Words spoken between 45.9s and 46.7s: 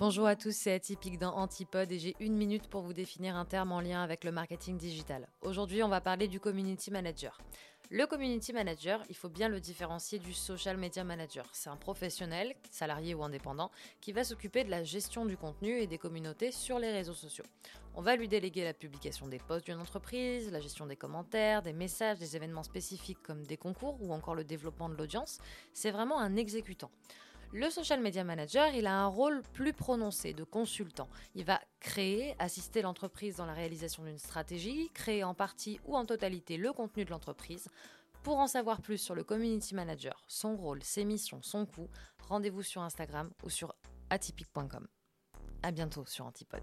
sur Antipode.